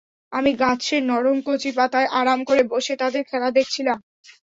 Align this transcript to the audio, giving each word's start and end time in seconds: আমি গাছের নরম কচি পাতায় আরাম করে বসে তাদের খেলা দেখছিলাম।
আমি 0.31 0.51
গাছের 0.61 1.01
নরম 1.09 1.37
কচি 1.47 1.69
পাতায় 1.77 2.09
আরাম 2.19 2.39
করে 2.49 2.61
বসে 2.71 2.93
তাদের 3.01 3.23
খেলা 3.29 3.49
দেখছিলাম। 3.57 3.97